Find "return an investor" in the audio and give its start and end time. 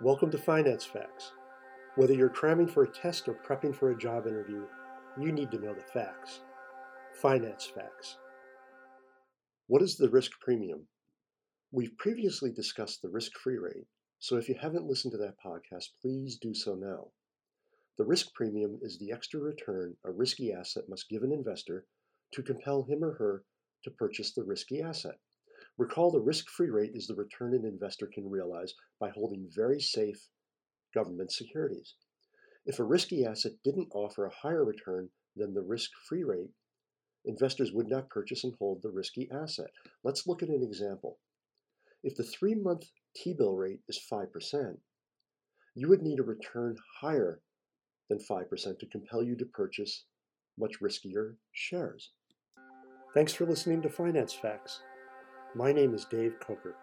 27.14-28.06